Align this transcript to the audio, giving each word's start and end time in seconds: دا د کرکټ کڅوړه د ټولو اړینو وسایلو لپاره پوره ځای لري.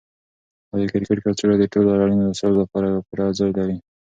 دا 0.69 0.75
د 0.81 0.83
کرکټ 0.91 1.17
کڅوړه 1.25 1.55
د 1.59 1.65
ټولو 1.73 1.89
اړینو 2.03 2.25
وسایلو 2.31 2.61
لپاره 2.63 3.03
پوره 3.07 3.25
ځای 3.39 3.51
لري. 3.57 3.77